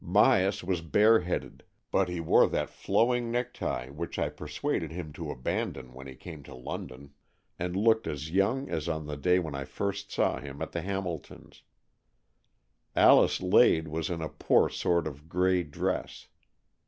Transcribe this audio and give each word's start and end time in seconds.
Myas 0.03 0.63
was 0.63 0.81
bare 0.81 1.19
headed, 1.19 1.61
but 1.91 2.09
he 2.09 2.19
wore 2.19 2.47
that 2.49 2.71
flowing 2.71 3.29
necktie 3.29 3.87
wTich 3.89 4.17
I 4.17 4.29
persuaded 4.29 4.89
him 4.91 5.13
to 5.13 5.29
abandon 5.29 5.93
when 5.93 6.07
he 6.07 6.15
came 6.15 6.41
to 6.41 6.55
London, 6.55 7.13
and 7.59 7.75
looked 7.75 8.07
as 8.07 8.31
young 8.31 8.67
as 8.67 8.89
on 8.89 9.05
the 9.05 9.15
day 9.15 9.37
when 9.37 9.53
I 9.53 9.63
saw 9.63 10.39
him 10.39 10.59
at 10.59 10.71
the 10.71 10.81
Hamiltons'. 10.81 11.61
Alice 12.95 13.41
Lade 13.41 13.89
was 13.89 14.09
in 14.09 14.23
a 14.23 14.29
poor 14.29 14.69
sort 14.69 15.05
of 15.05 15.29
grey 15.29 15.61
dress. 15.61 16.29